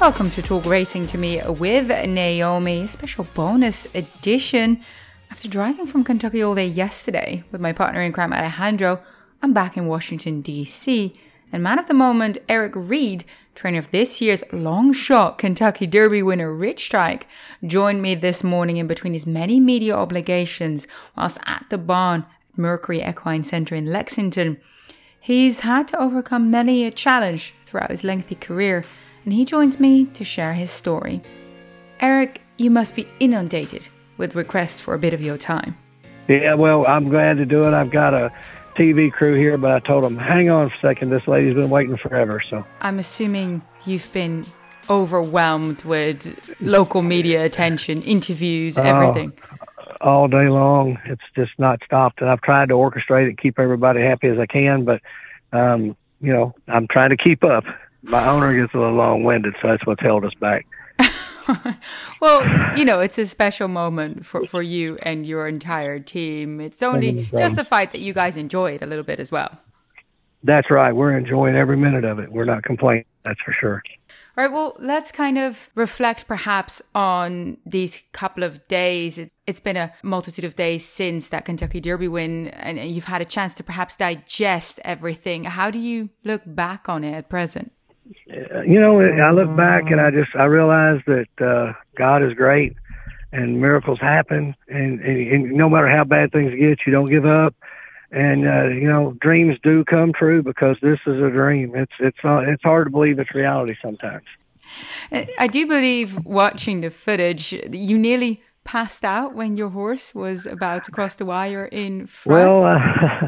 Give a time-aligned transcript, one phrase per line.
[0.00, 4.80] Welcome to Talk Racing to me with Naomi, special bonus edition.
[5.30, 9.02] After driving from Kentucky all day yesterday with my partner in crime Alejandro,
[9.42, 11.12] I'm back in Washington, D.C.
[11.52, 16.22] And man of the moment, Eric Reed, trainer of this year's long shot Kentucky Derby
[16.22, 17.28] winner Rich Strike,
[17.66, 22.58] joined me this morning in between his many media obligations whilst at the barn at
[22.58, 24.56] Mercury Equine Center in Lexington.
[25.20, 28.82] He's had to overcome many a challenge throughout his lengthy career
[29.24, 31.22] and he joins me to share his story.
[32.00, 35.76] Eric, you must be inundated with requests for a bit of your time.
[36.28, 37.74] Yeah, well, I'm glad to do it.
[37.74, 38.30] I've got a
[38.76, 41.96] TV crew here, but I told them, hang on a second, this lady's been waiting
[41.96, 42.40] forever.
[42.48, 44.46] So I'm assuming you've been
[44.88, 49.32] overwhelmed with local media attention, interviews, oh, everything.
[50.00, 50.98] all day long.
[51.06, 52.20] It's just not stopped.
[52.20, 55.00] And I've tried to orchestrate it, keep everybody happy as I can, but,
[55.52, 57.64] um, you know, I'm trying to keep up
[58.02, 60.66] my owner gets a little long winded, so that's what's held us back.
[62.20, 66.60] well, you know, it's a special moment for, for you and your entire team.
[66.60, 69.58] It's only justified that you guys enjoy it a little bit as well.
[70.42, 70.92] That's right.
[70.92, 72.32] We're enjoying every minute of it.
[72.32, 73.82] We're not complaining, that's for sure.
[74.38, 79.18] All right, well, let's kind of reflect perhaps on these couple of days.
[79.18, 83.20] It, has been a multitude of days since that Kentucky Derby win, and you've had
[83.20, 85.44] a chance to perhaps digest everything.
[85.44, 87.72] How do you look back on it at present?
[88.26, 92.76] You know, I look back and I just I realize that uh, God is great
[93.32, 97.24] and miracles happen, and, and, and no matter how bad things get, you don't give
[97.24, 97.54] up.
[98.10, 101.76] And uh, you know, dreams do come true because this is a dream.
[101.76, 104.24] It's it's uh, it's hard to believe it's reality sometimes.
[105.12, 110.84] I do believe watching the footage, you nearly passed out when your horse was about
[110.84, 112.40] to cross the wire in front?
[112.40, 112.78] Well, uh,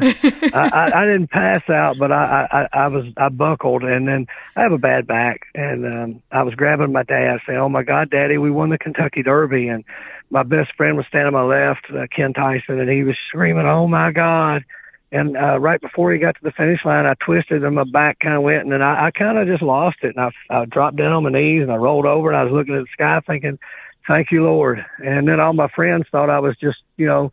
[0.53, 4.61] I, I, didn't pass out, but I, I, I was I buckled, and then I
[4.61, 7.83] have a bad back, and um, I was grabbing my dad, and saying, "Oh my
[7.83, 9.83] God, Daddy, we won the Kentucky Derby!" And
[10.29, 13.65] my best friend was standing on my left, uh, Ken Tyson, and he was screaming,
[13.65, 14.63] "Oh my God!"
[15.11, 18.19] And uh, right before he got to the finish line, I twisted and my back
[18.19, 20.63] kind of went, and then I, I kind of just lost it, and I, I
[20.63, 22.93] dropped down on my knees and I rolled over, and I was looking at the
[22.93, 23.59] sky, thinking
[24.07, 24.85] thank you, Lord.
[25.03, 27.31] And then all my friends thought I was just, you know,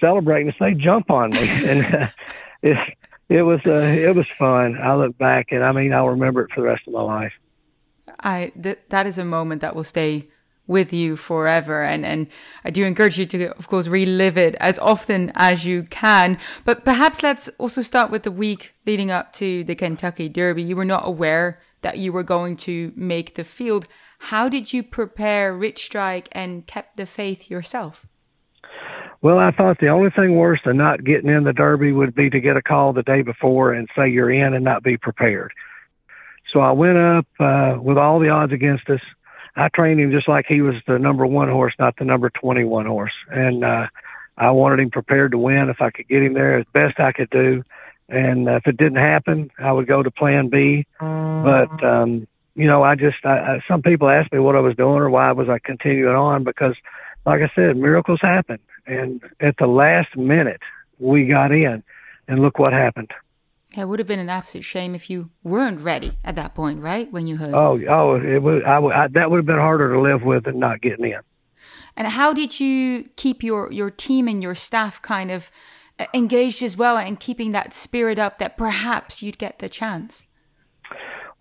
[0.00, 1.48] celebrating to say, jump on me.
[1.68, 2.08] and uh,
[2.62, 2.76] it,
[3.28, 4.78] it was, uh, it was fun.
[4.78, 7.32] I look back and I mean, I'll remember it for the rest of my life.
[8.20, 10.28] I, th- that is a moment that will stay
[10.66, 11.82] with you forever.
[11.82, 12.28] And, and
[12.64, 16.38] I do encourage you to, of course, relive it as often as you can.
[16.64, 20.62] But perhaps let's also start with the week leading up to the Kentucky Derby.
[20.62, 23.88] You were not aware that you were going to make the field.
[24.26, 28.06] How did you prepare Rich Strike and kept the faith yourself?
[29.20, 32.30] Well, I thought the only thing worse than not getting in the Derby would be
[32.30, 35.52] to get a call the day before and say you're in and not be prepared.
[36.52, 39.00] So I went up uh, with all the odds against us.
[39.56, 42.86] I trained him just like he was the number one horse, not the number 21
[42.86, 43.12] horse.
[43.28, 43.88] And uh,
[44.38, 47.10] I wanted him prepared to win if I could get him there as best I
[47.10, 47.64] could do.
[48.08, 50.86] And uh, if it didn't happen, I would go to plan B.
[51.44, 54.76] But um, you know, I just, I, I, some people asked me what I was
[54.76, 56.74] doing or why was I continuing on because,
[57.24, 58.58] like I said, miracles happen.
[58.86, 60.60] And at the last minute,
[60.98, 61.82] we got in,
[62.28, 63.12] and look what happened.
[63.76, 67.10] It would have been an absolute shame if you weren't ready at that point, right?
[67.10, 67.54] When you heard.
[67.54, 68.64] Oh, oh, it would.
[68.64, 71.20] I, I, that would have been harder to live with than not getting in.
[71.96, 75.50] And how did you keep your your team and your staff kind of
[75.98, 80.26] uh, engaged as well, and keeping that spirit up that perhaps you'd get the chance?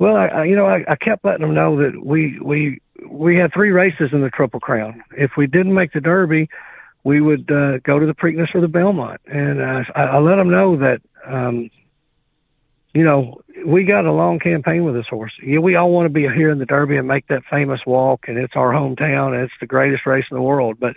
[0.02, 3.54] Well, I, you know, I, I kept letting them know that we we we had
[3.54, 5.04] three races in the Triple Crown.
[5.16, 6.50] If we didn't make the Derby,
[7.04, 10.50] we would uh, go to the Preakness or the Belmont, and I, I let them
[10.50, 11.70] know that, um,
[12.96, 15.34] you know, we got a long campaign with this horse.
[15.46, 18.26] Yeah, we all want to be here in the Derby and make that famous walk,
[18.28, 20.78] and it's our hometown, and it's the greatest race in the world.
[20.80, 20.96] But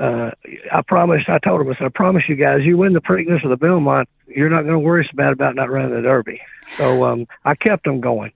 [0.00, 0.30] uh,
[0.72, 3.44] I promised, I told him, I said, I promise you guys, you win the Preakness
[3.44, 6.40] or the Belmont, you're not going to worry so bad about not running the Derby.
[6.76, 8.32] So um, I kept them going.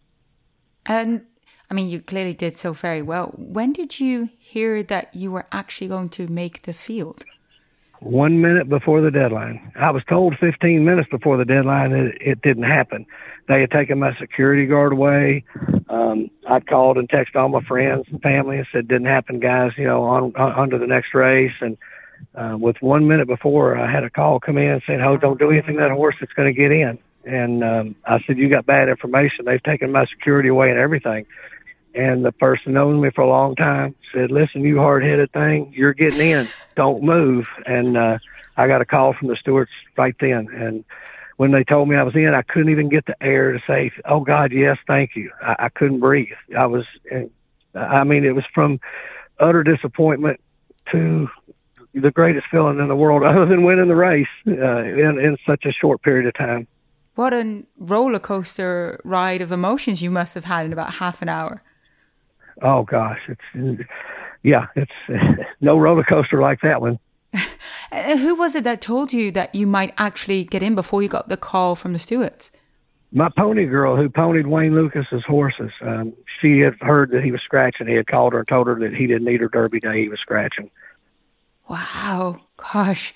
[0.86, 1.24] And
[1.70, 3.32] I mean, you clearly did so very well.
[3.36, 7.24] When did you hear that you were actually going to make the field?
[8.02, 9.72] One minute before the deadline.
[9.76, 13.06] I was told 15 minutes before the deadline that it didn't happen.
[13.46, 15.44] They had taken my security guard away.
[15.88, 19.70] Um, I called and texted all my friends and family and said, "Didn't happen, guys.
[19.78, 21.78] You know, on, on, on to the next race." And
[22.34, 25.52] uh, with one minute before, I had a call come in saying, "Oh, don't do
[25.52, 28.66] anything to that horse that's going to get in." And um, I said, "You got
[28.66, 29.44] bad information.
[29.44, 31.24] They've taken my security away and everything."
[31.94, 35.94] And the person knows me for a long time said, "Listen, you hard-headed thing, you're
[35.94, 36.48] getting in.
[36.76, 38.18] Don't move." And uh,
[38.56, 40.84] I got a call from the stewards right then, and
[41.36, 43.90] when they told me I was in, I couldn't even get the air to say,
[44.04, 46.28] "Oh God, yes, thank you." I, I couldn't breathe.
[46.56, 46.84] I was,
[47.74, 48.80] I mean, it was from
[49.38, 50.40] utter disappointment
[50.92, 51.28] to
[51.94, 55.64] the greatest feeling in the world, other than winning the race uh, in in such
[55.64, 56.66] a short period of time.
[57.14, 61.28] What a roller coaster ride of emotions you must have had in about half an
[61.28, 61.62] hour.
[62.60, 63.80] Oh gosh, it's
[64.42, 64.92] yeah, it's
[65.60, 66.98] no roller coaster like that one.
[67.92, 71.28] Who was it that told you that you might actually get in before you got
[71.28, 72.50] the call from the stewards?
[73.12, 75.70] My pony girl who ponied Wayne Lukas's horses.
[75.82, 77.86] Um, she had heard that he was scratching.
[77.86, 80.02] He had called her and told her that he didn't need her Derby day.
[80.02, 80.70] He was scratching.
[81.68, 83.14] Wow, gosh.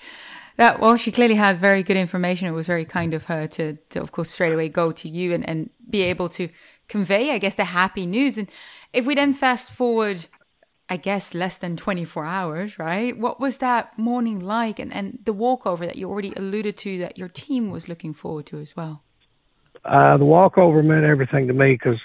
[0.57, 2.47] That well, she clearly had very good information.
[2.47, 5.33] It was very kind of her to, to of course, straight away go to you
[5.33, 6.49] and, and be able to
[6.87, 8.37] convey, I guess, the happy news.
[8.37, 8.49] And
[8.93, 10.27] if we then fast forward
[10.89, 13.17] I guess less than 24 hours, right?
[13.17, 17.17] What was that morning like and, and the walkover that you already alluded to that
[17.17, 19.03] your team was looking forward to as well?
[19.83, 21.99] Uh, the walkover meant everything to me because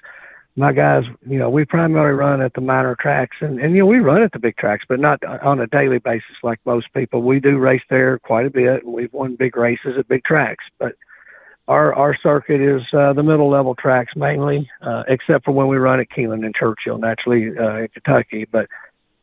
[0.56, 3.87] my guys, you know, we primarily run at the minor tracks and, and, you know,
[3.87, 7.23] we run at the big tracks, but not on a daily basis like most people.
[7.23, 8.84] We do race there quite a bit.
[8.84, 10.96] We've won big races at big tracks, but
[11.72, 15.78] our our circuit is uh, the middle level tracks mainly, uh, except for when we
[15.78, 18.46] run at Keeneland and Churchill, naturally uh, in Kentucky.
[18.50, 18.69] But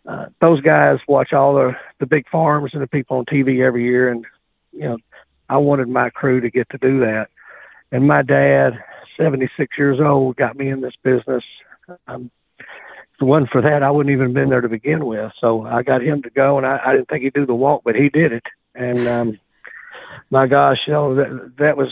[0.08, 3.84] uh, those guys watch all the the big farms and the people on TV every
[3.84, 4.26] year, and
[4.74, 4.98] you know,
[5.48, 7.28] I wanted my crew to get to do that.
[7.92, 8.84] And my dad,
[9.18, 11.44] 76 years old, got me in this business.
[12.08, 15.32] Um, if it wasn't for that, I wouldn't even been there to begin with.
[15.42, 17.82] So I got him to go, and I, I didn't think he'd do the walk,
[17.84, 18.46] but he did it.
[18.76, 19.40] And um,
[20.30, 21.90] my gosh, you know that that was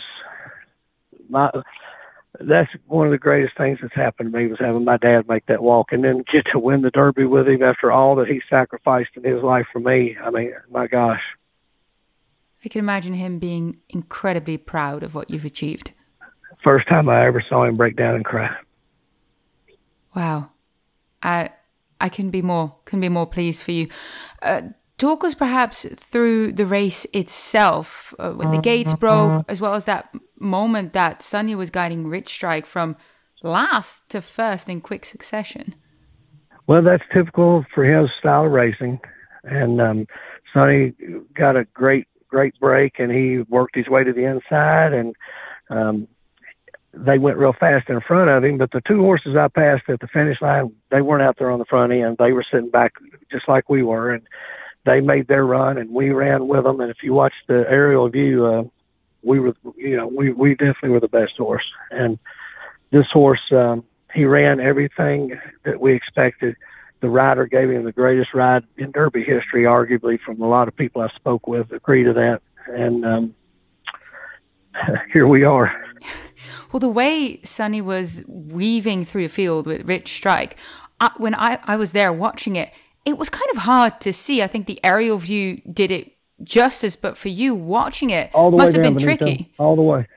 [1.29, 1.51] my
[2.39, 5.45] that's one of the greatest things that's happened to me was having my dad make
[5.47, 8.41] that walk and then get to win the derby with him after all that he
[8.49, 10.15] sacrificed in his life for me.
[10.23, 11.21] I mean, my gosh.
[12.63, 15.91] I can imagine him being incredibly proud of what you've achieved.
[16.63, 18.55] First time I ever saw him break down and cry.
[20.15, 20.51] Wow.
[21.21, 21.51] I
[21.99, 23.87] I can be more can be more pleased for you.
[24.41, 24.61] Uh,
[24.97, 29.85] talk us perhaps through the race itself uh, when the gates broke as well as
[29.85, 32.95] that moment that Sonny was guiding Rich Strike from
[33.43, 35.75] last to first in quick succession.
[36.67, 38.99] Well, that's typical for his style of racing.
[39.43, 40.07] And um,
[40.53, 40.93] Sonny
[41.33, 45.15] got a great, great break, and he worked his way to the inside, and
[45.69, 46.07] um,
[46.93, 48.57] they went real fast in front of him.
[48.57, 51.59] But the two horses I passed at the finish line, they weren't out there on
[51.59, 52.17] the front end.
[52.19, 52.93] They were sitting back
[53.31, 54.23] just like we were, and
[54.87, 56.79] they made their run, and we ran with them.
[56.79, 58.63] And if you watch the aerial view, uh,
[59.21, 61.65] we were, you know, we we definitely were the best horse.
[61.91, 62.17] And
[62.91, 66.55] this horse, um, he ran everything that we expected.
[67.01, 70.19] The rider gave him the greatest ride in Derby history, arguably.
[70.19, 72.41] From a lot of people I spoke with, agree to that.
[72.67, 73.35] And um,
[75.13, 75.75] here we are.
[76.71, 80.57] Well, the way Sonny was weaving through the field with Rich Strike,
[80.99, 82.73] I, when I, I was there watching it,
[83.07, 84.41] it was kind of hard to see.
[84.41, 86.11] I think the aerial view did it
[86.43, 89.53] justice, but for you watching it all the must way have been Benito, tricky.
[89.57, 90.07] All the way.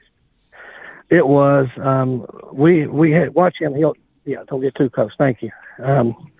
[1.08, 1.68] It was.
[1.80, 3.76] Um, we we had watch him.
[3.76, 3.94] He'll
[4.24, 4.42] yeah.
[4.48, 5.12] Don't get too close.
[5.16, 5.50] Thank you.
[5.78, 6.30] Um,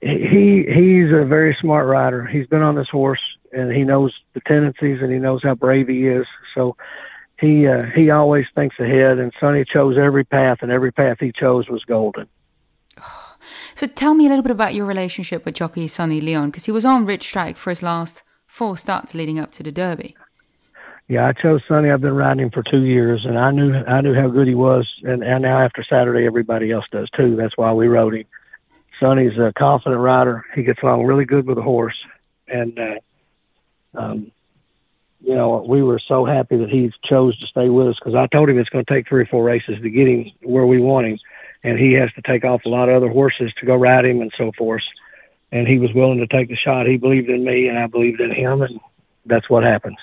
[0.00, 2.26] he he's a very smart rider.
[2.26, 5.86] He's been on this horse and he knows the tendencies and he knows how brave
[5.86, 6.26] he is.
[6.56, 6.76] So
[7.38, 9.18] he uh, he always thinks ahead.
[9.18, 12.26] And Sonny chose every path, and every path he chose was golden.
[13.78, 16.72] So tell me a little bit about your relationship with jockey Sonny Leon because he
[16.72, 20.16] was on Rich Strike for his last four starts leading up to the Derby.
[21.06, 21.88] Yeah, I chose Sonny.
[21.88, 24.56] I've been riding him for two years, and I knew I knew how good he
[24.56, 24.84] was.
[25.04, 27.36] And, and now after Saturday, everybody else does too.
[27.36, 28.24] That's why we rode him.
[28.98, 30.44] Sonny's a confident rider.
[30.56, 31.96] He gets along really good with the horse,
[32.48, 34.32] and uh, um,
[35.20, 38.26] you know we were so happy that he chose to stay with us because I
[38.26, 40.80] told him it's going to take three or four races to get him where we
[40.80, 41.18] want him,
[41.64, 44.20] and he has to take off a lot of other horses to go ride him
[44.20, 44.82] and so forth
[45.50, 46.86] and he was willing to take the shot.
[46.86, 48.80] He believed in me, and I believed in him, and
[49.26, 49.96] that's what happens.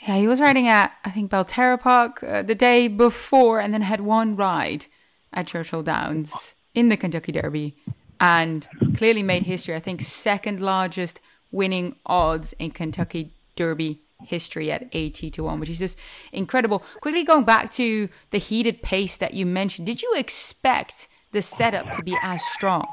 [0.00, 3.82] Yeah, he was riding at I think Belterra Park uh, the day before, and then
[3.82, 4.86] had one ride
[5.32, 7.76] at Churchill Downs in the Kentucky Derby,
[8.20, 9.74] and clearly made history.
[9.74, 11.20] I think second largest
[11.52, 15.98] winning odds in Kentucky Derby history at 80 to 1 which is just
[16.32, 21.42] incredible quickly going back to the heated pace that you mentioned did you expect the
[21.42, 22.86] setup to be as strong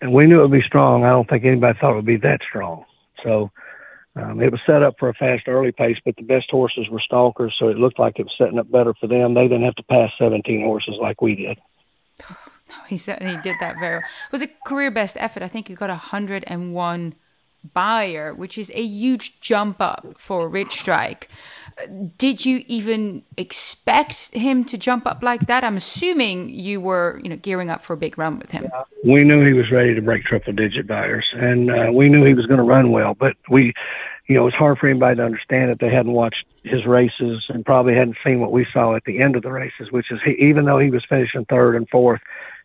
[0.00, 1.04] and we knew it would be strong.
[1.04, 2.84] I don't think anybody thought it would be that strong.
[3.22, 3.50] So
[4.16, 7.00] um, it was set up for a fast early pace, but the best horses were
[7.00, 9.34] stalkers, so it looked like it was setting up better for them.
[9.34, 11.58] They didn't have to pass 17 horses like we did.
[12.66, 14.08] No, he certainly did that very well.
[14.26, 15.42] It was a career best effort.
[15.42, 17.14] I think he got 101
[17.72, 21.28] Beyer, which is a huge jump up for Rich Strike.
[22.18, 25.64] Did you even expect him to jump up like that?
[25.64, 28.70] I'm assuming you were, you know, gearing up for a big run with him.
[29.04, 32.34] We knew he was ready to break triple digit Beyers, and uh, we knew he
[32.34, 33.14] was going to run well.
[33.14, 33.72] But we,
[34.28, 37.64] you know, it's hard for anybody to understand that they hadn't watched his races and
[37.66, 40.32] probably hadn't seen what we saw at the end of the races, which is he,
[40.32, 42.20] even though he was finishing third and fourth,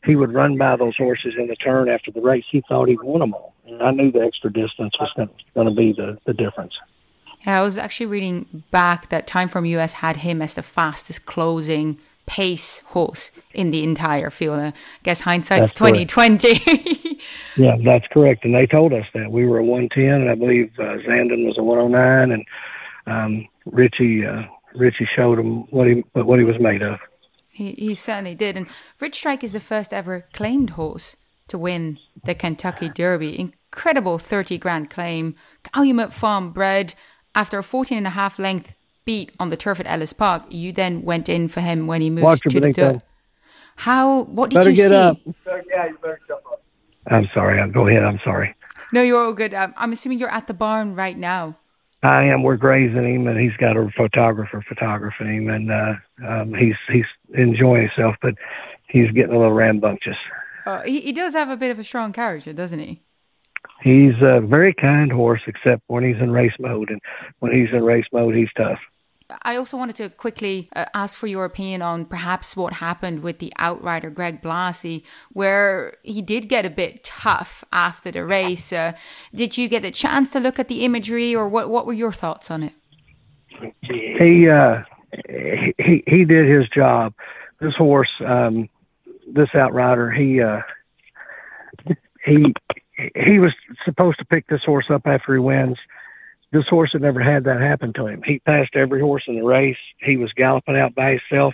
[0.05, 2.45] he would run by those horses in the turn after the race.
[2.49, 3.53] He thought he won them all.
[3.69, 5.09] And I knew the extra distance was
[5.53, 6.73] going to be the, the difference.
[7.45, 12.79] Yeah, I was actually reading back that TimeformUS had him as the fastest closing pace
[12.87, 14.59] horse in the entire field.
[14.59, 14.73] I
[15.03, 16.61] guess hindsight's twenty twenty.
[17.57, 18.45] yeah, that's correct.
[18.45, 21.45] And they told us that we were a one ten, and I believe uh, Zandon
[21.45, 22.45] was a one oh nine, and
[23.07, 24.43] um, Richie uh,
[24.75, 26.99] Richie showed him what he what he was made of.
[27.51, 28.55] He, he certainly did.
[28.55, 28.67] And
[29.01, 31.17] Rich Strike is the first ever claimed horse
[31.49, 33.53] to win the Kentucky Derby.
[33.71, 35.35] Incredible 30 grand claim.
[35.73, 36.95] Calumet Farm bred
[37.35, 38.73] after a 14 and a half length
[39.05, 40.43] beat on the turf at Ellis Park.
[40.49, 43.03] You then went in for him when he moved Watch to the dirt.
[43.75, 44.95] How, what did better you get see?
[44.95, 45.17] Up.
[45.45, 46.63] Yeah, you better jump up.
[47.07, 47.71] I'm sorry.
[47.71, 48.03] Go ahead.
[48.03, 48.55] I'm sorry.
[48.91, 49.53] No, you're all good.
[49.53, 51.57] Um, I'm assuming you're at the barn right now.
[52.01, 52.43] I am.
[52.43, 55.93] We're grazing him, and he's got a photographer photographing him, and uh,
[56.25, 58.35] um, he's he's enjoying himself, but
[58.87, 60.15] he's getting a little rambunctious.
[60.65, 63.01] Uh, he, he does have a bit of a strong character, doesn't he?
[63.81, 67.01] He's a very kind horse, except when he's in race mode, and
[67.39, 68.79] when he's in race mode, he's tough.
[69.43, 73.37] I also wanted to quickly uh, ask for your opinion on perhaps what happened with
[73.37, 78.73] the outrider Greg Blasi, where he did get a bit tough after the race.
[78.73, 78.93] Uh,
[79.33, 81.69] did you get a chance to look at the imagery, or what?
[81.69, 82.73] What were your thoughts on it?
[83.81, 84.81] He uh,
[85.77, 87.13] he he did his job.
[87.59, 88.67] This horse, um,
[89.27, 90.61] this outrider, he uh,
[92.25, 92.53] he
[93.15, 93.53] he was
[93.85, 95.77] supposed to pick this horse up after he wins
[96.51, 98.23] this horse had never had that happen to him.
[98.25, 99.77] He passed every horse in the race.
[99.99, 101.53] He was galloping out by himself.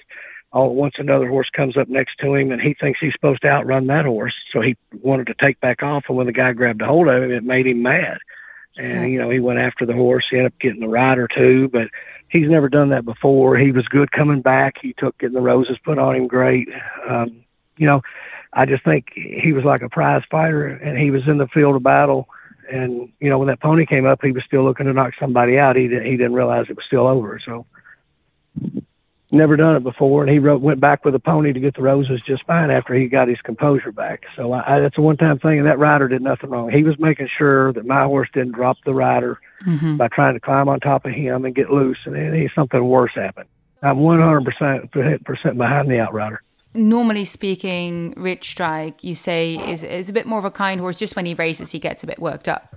[0.52, 3.42] All at once, another horse comes up next to him, and he thinks he's supposed
[3.42, 4.34] to outrun that horse.
[4.54, 7.24] So he wanted to take back off, and when the guy grabbed a hold of
[7.24, 8.20] him, it made him mad.
[8.78, 10.26] And you know, he went after the horse.
[10.30, 11.88] He ended up getting the rider too, but
[12.30, 13.58] he's never done that before.
[13.58, 14.76] He was good coming back.
[14.82, 16.68] He took getting the roses put on him great.
[17.08, 17.44] Um,
[17.78, 18.02] you know,
[18.56, 21.76] I just think he was like a prize fighter, and he was in the field
[21.76, 22.28] of battle
[22.70, 25.58] and you know when that pony came up, he was still looking to knock somebody
[25.58, 25.76] out.
[25.76, 27.40] He didn't he didn't realize it was still over.
[27.46, 27.66] So
[29.32, 31.82] never done it before, and he wrote, went back with a pony to get the
[31.82, 34.24] roses just fine after he got his composure back.
[34.36, 36.70] So I, I, that's a one-time thing, and that rider did nothing wrong.
[36.70, 39.98] He was making sure that my horse didn't drop the rider mm-hmm.
[39.98, 43.12] by trying to climb on top of him and get loose, and then something worse
[43.16, 43.50] happened.
[43.82, 46.42] I'm 100% behind the outrider
[46.76, 51.00] normally speaking, Rich Strike, you say, is is a bit more of a kind horse.
[51.00, 52.76] Just when he races, he gets a bit worked up.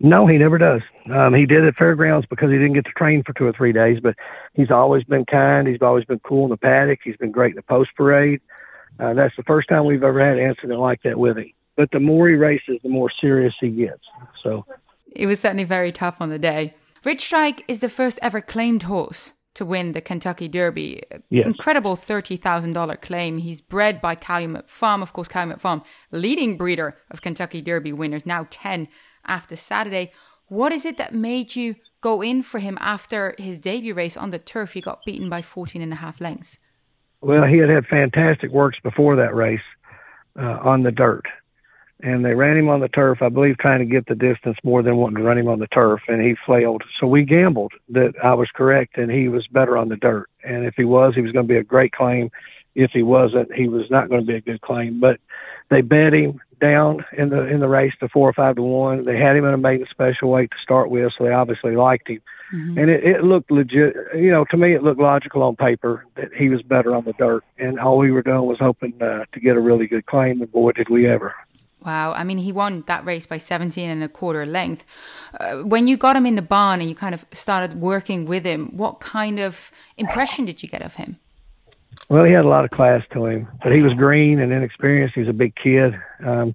[0.00, 0.82] No, he never does.
[1.12, 3.72] Um, he did at fairgrounds because he didn't get to train for two or three
[3.72, 4.16] days, but
[4.54, 5.68] he's always been kind.
[5.68, 6.98] He's always been cool in the paddock.
[7.02, 8.40] He's been great in the post parade.
[8.98, 11.50] Uh, that's the first time we've ever had an incident like that with him.
[11.76, 14.02] But the more he races, the more serious he gets.
[14.42, 14.64] So
[15.10, 16.74] it was certainly very tough on the day.
[17.04, 21.02] Rich Strike is the first ever claimed horse to win the Kentucky Derby.
[21.30, 21.46] Yes.
[21.46, 23.38] Incredible $30,000 claim.
[23.38, 25.02] He's bred by Calumet Farm.
[25.02, 28.88] Of course, Calumet Farm, leading breeder of Kentucky Derby winners, now 10
[29.26, 30.12] after Saturday.
[30.48, 34.30] What is it that made you go in for him after his debut race on
[34.30, 34.74] the turf?
[34.74, 36.58] He got beaten by 14 and a half lengths.
[37.20, 39.58] Well, he had had fantastic works before that race
[40.38, 41.24] uh, on the dirt
[42.00, 44.82] and they ran him on the turf, I believe, trying to get the distance more
[44.82, 46.82] than wanting to run him on the turf, and he flailed.
[47.00, 50.28] So we gambled that I was correct and he was better on the dirt.
[50.42, 52.30] And if he was, he was going to be a great claim.
[52.74, 54.98] If he wasn't, he was not going to be a good claim.
[54.98, 55.20] But
[55.70, 59.02] they bet him down in the in the race to four or five to one.
[59.02, 62.08] They had him in a maiden special weight to start with, so they obviously liked
[62.08, 62.20] him.
[62.52, 62.78] Mm-hmm.
[62.78, 63.94] And it, it looked legit.
[64.14, 67.12] You know, to me, it looked logical on paper that he was better on the
[67.14, 67.44] dirt.
[67.58, 70.42] And all we were doing was hoping uh, to get a really good claim.
[70.42, 71.34] And boy, did we ever!
[71.84, 72.12] Wow.
[72.12, 74.86] I mean, he won that race by 17 and a quarter length.
[75.38, 78.44] Uh, when you got him in the barn and you kind of started working with
[78.44, 81.18] him, what kind of impression did you get of him?
[82.08, 85.14] Well, he had a lot of class to him, but he was green and inexperienced.
[85.14, 85.94] He was a big kid.
[86.24, 86.54] Um,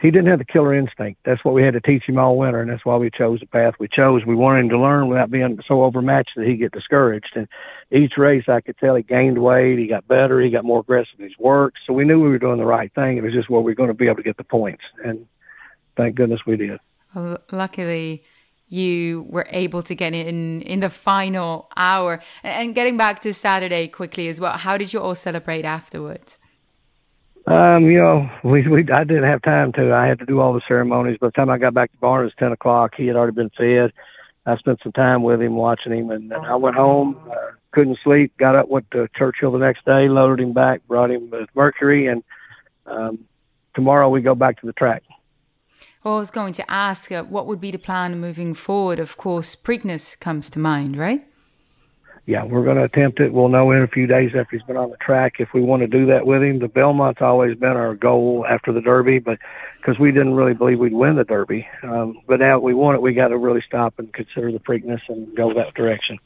[0.00, 1.20] he didn't have the killer instinct.
[1.24, 3.46] That's what we had to teach him all winter, and that's why we chose the
[3.46, 4.24] path we chose.
[4.24, 7.32] We wanted him to learn without being so overmatched that he get discouraged.
[7.34, 7.46] And
[7.90, 11.18] each race, I could tell he gained weight, he got better, he got more aggressive
[11.18, 11.74] in his work.
[11.86, 13.18] So we knew we were doing the right thing.
[13.18, 15.26] It was just where we were going to be able to get the points, and
[15.96, 16.80] thank goodness we did.
[17.52, 18.24] Luckily,
[18.70, 22.20] you were able to get in in the final hour.
[22.42, 26.38] And getting back to Saturday quickly as well, how did you all celebrate afterwards?
[27.50, 29.92] Um, you know, we, we I didn't have time to.
[29.92, 31.18] I had to do all the ceremonies.
[31.20, 32.92] By the time I got back to barn, it was ten o'clock.
[32.96, 33.92] He had already been fed.
[34.46, 37.20] I spent some time with him, watching him, and then I went home.
[37.28, 37.34] Uh,
[37.72, 38.36] couldn't sleep.
[38.38, 42.06] Got up, went to Churchill the next day, loaded him back, brought him with Mercury,
[42.06, 42.22] and
[42.86, 43.18] um,
[43.74, 45.02] tomorrow we go back to the track.
[46.04, 49.00] Well, I was going to ask, uh, what would be the plan moving forward?
[49.00, 51.26] Of course, Preakness comes to mind, right?
[52.26, 53.32] Yeah, we're going to attempt it.
[53.32, 55.80] We'll know in a few days after he's been on the track if we want
[55.82, 56.58] to do that with him.
[56.58, 59.38] The Belmont's always been our goal after the Derby, but
[59.78, 61.66] because we didn't really believe we'd win the Derby.
[61.82, 65.00] Um, but now we want it, we got to really stop and consider the Preakness
[65.08, 66.18] and go that direction.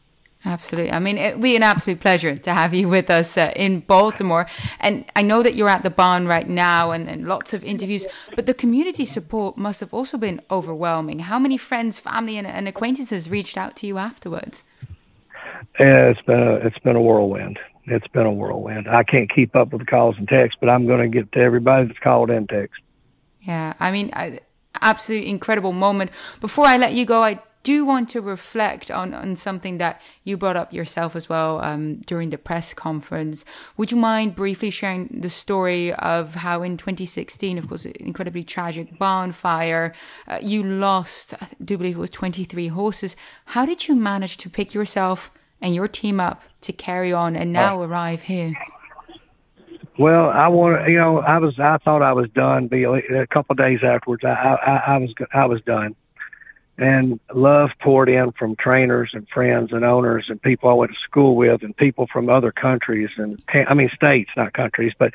[0.46, 0.92] Absolutely.
[0.92, 4.46] I mean, it'd be an absolute pleasure to have you with us uh, in Baltimore.
[4.78, 8.04] And I know that you're at the barn right now and, and, lots of interviews,
[8.36, 11.20] but the community support must have also been overwhelming.
[11.20, 14.64] How many friends, family, and, and acquaintances reached out to you afterwards?
[15.80, 17.58] Yeah, it's been a, it's been a whirlwind.
[17.86, 18.88] It's been a whirlwind.
[18.88, 21.38] I can't keep up with the calls and texts, but I'm going to get to
[21.40, 22.80] everybody that's called and text.
[23.42, 24.40] Yeah, I mean, I,
[24.80, 26.10] absolutely incredible moment.
[26.40, 30.36] Before I let you go, I do want to reflect on, on something that you
[30.36, 33.44] brought up yourself as well um, during the press conference.
[33.78, 38.98] Would you mind briefly sharing the story of how in 2016, of course, incredibly tragic
[38.98, 39.94] barn fire,
[40.28, 43.16] uh, you lost, I do believe it was 23 horses.
[43.46, 45.30] How did you manage to pick yourself
[45.64, 47.84] and your team up to carry on and now oh.
[47.84, 48.52] arrive here?
[49.98, 52.68] Well, I want you know, I was, I thought I was done.
[52.68, 55.96] Be a couple of days afterwards, I, I, I was, I was done
[56.76, 60.98] and love poured in from trainers and friends and owners and people I went to
[61.08, 65.12] school with and people from other countries and I mean states, not countries, but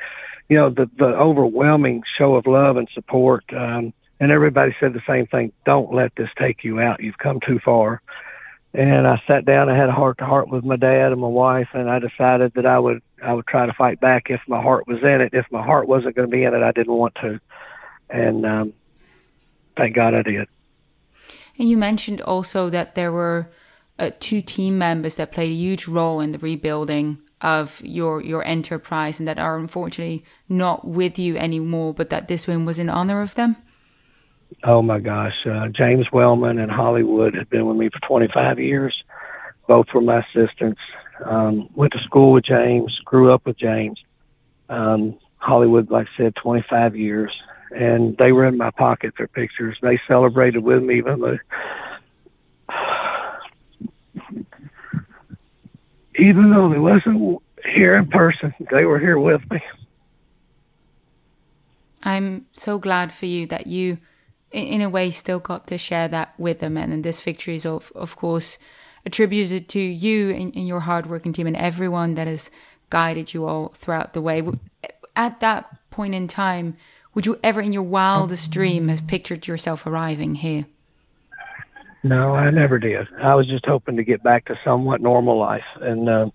[0.48, 3.44] you know the the overwhelming show of love and support.
[3.52, 7.02] Um, and everybody said the same thing: don't let this take you out.
[7.02, 8.00] You've come too far.
[8.72, 11.26] And I sat down and had a heart to heart with my dad and my
[11.26, 14.62] wife, and I decided that I would I would try to fight back if my
[14.62, 15.34] heart was in it.
[15.34, 17.40] If my heart wasn't going to be in it, I didn't want to.
[18.08, 18.72] And um,
[19.76, 20.48] thank God I did.
[21.58, 23.50] And you mentioned also that there were
[23.98, 28.44] uh, two team members that played a huge role in the rebuilding of your your
[28.44, 32.88] enterprise and that are unfortunately not with you anymore, but that this win was in
[32.88, 33.56] honor of them.
[34.64, 38.94] Oh my gosh, uh, James Wellman and Hollywood had been with me for 25 years.
[39.66, 40.80] Both were my assistants.
[41.24, 43.98] Um, went to school with James, grew up with James.
[44.68, 47.32] Um, Hollywood, like I said, 25 years
[47.70, 49.14] and they were in my pocket.
[49.16, 49.78] Their pictures.
[49.82, 51.38] They celebrated with me, even though,
[56.16, 59.62] even though they wasn't here in person, they were here with me.
[62.02, 63.98] I'm so glad for you that you,
[64.52, 66.76] in a way, still got to share that with them.
[66.76, 68.58] And, and this victory is, of, of course,
[69.06, 72.50] attributed to you and, and your hardworking team and everyone that has
[72.90, 74.42] guided you all throughout the way.
[75.16, 76.76] At that point in time,
[77.14, 80.66] would you ever, in your wildest dream, have pictured yourself arriving here?
[82.02, 83.08] No, I never did.
[83.20, 86.30] I was just hoping to get back to somewhat normal life, and uh,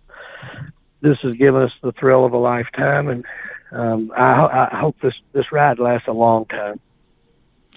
[1.02, 3.08] this has given us the thrill of a lifetime.
[3.08, 3.26] And
[3.72, 6.80] um, I, I hope this this ride lasts a long time.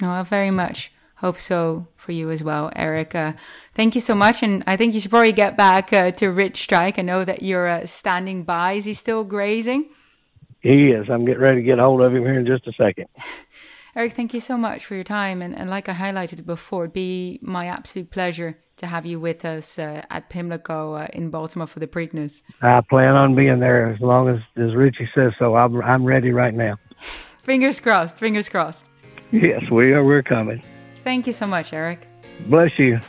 [0.02, 3.34] Oh, I very much hope so for you as well, Erica.
[3.74, 6.62] Thank you so much, and I think you should probably get back uh, to Rich
[6.62, 6.98] Strike.
[6.98, 8.74] I know that you're uh, standing by.
[8.74, 9.88] Is he still grazing?
[10.60, 11.08] He is.
[11.10, 13.06] I'm getting ready to get hold of him here in just a second.
[13.96, 15.42] Eric, thank you so much for your time.
[15.42, 19.44] And, and like I highlighted before, it'd be my absolute pleasure to have you with
[19.44, 22.42] us uh, at Pimlico uh, in Baltimore for the Preakness.
[22.62, 25.56] I plan on being there as long as, as Richie says so.
[25.56, 26.78] I'm, I'm ready right now.
[27.42, 28.18] fingers crossed.
[28.18, 28.86] Fingers crossed.
[29.30, 30.04] Yes, we are.
[30.04, 30.62] We're coming.
[31.04, 32.06] Thank you so much, Eric.
[32.46, 33.00] Bless you.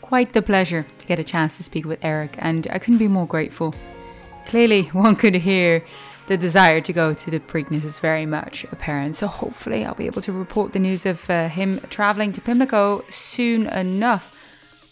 [0.00, 3.08] Quite the pleasure to get a chance to speak with Eric, and I couldn't be
[3.08, 3.74] more grateful
[4.48, 5.84] Clearly, one could hear
[6.26, 9.14] the desire to go to the Preakness is very much apparent.
[9.16, 13.04] So hopefully, I'll be able to report the news of uh, him traveling to Pimlico
[13.08, 14.34] soon enough.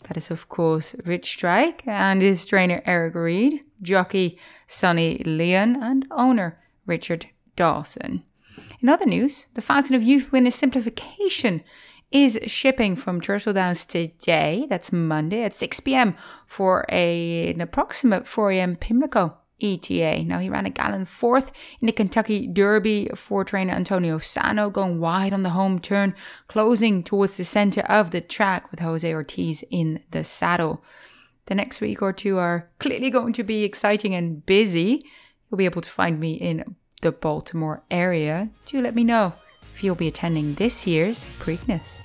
[0.04, 6.06] That is, of course, Rich Strike and his trainer Eric Reed, jockey Sonny Leon, and
[6.10, 8.22] owner Richard Dawson.
[8.86, 11.64] In other news, the Fountain of Youth winner simplification
[12.12, 14.64] is shipping from Churchill Downs today.
[14.70, 16.14] That's Monday at 6 p.m.
[16.46, 18.76] for a, an approximate 4 a.m.
[18.76, 20.22] Pimlico ETA.
[20.22, 25.00] Now, he ran a gallant fourth in the Kentucky Derby for trainer Antonio Sano, going
[25.00, 26.14] wide on the home turn,
[26.46, 30.84] closing towards the center of the track with Jose Ortiz in the saddle.
[31.46, 35.02] The next week or two are clearly going to be exciting and busy.
[35.50, 38.50] You'll be able to find me in the Baltimore area.
[38.64, 39.34] Do let me know
[39.74, 42.00] if you'll be attending this year's Preakness.